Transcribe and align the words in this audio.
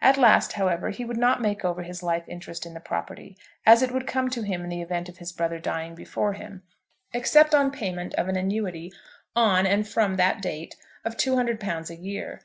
At 0.00 0.16
last, 0.16 0.52
however, 0.52 0.90
he 0.90 1.04
would 1.04 1.16
not 1.16 1.42
make 1.42 1.64
over 1.64 1.82
his 1.82 2.04
life 2.04 2.22
interest 2.28 2.64
in 2.64 2.72
the 2.72 2.78
property, 2.78 3.36
as 3.66 3.82
it 3.82 3.90
would 3.90 4.06
come 4.06 4.30
to 4.30 4.42
him 4.42 4.62
in 4.62 4.68
the 4.68 4.80
event 4.80 5.08
of 5.08 5.16
his 5.18 5.32
brother 5.32 5.58
dying 5.58 5.96
before 5.96 6.34
him, 6.34 6.62
except 7.12 7.52
on 7.52 7.72
payment 7.72 8.14
of 8.14 8.28
an 8.28 8.36
annuity 8.36 8.92
on 9.34 9.66
and 9.66 9.88
from 9.88 10.14
that 10.18 10.40
date 10.40 10.76
of 11.04 11.16
£200 11.16 11.90
a 11.90 11.96
year. 11.96 12.40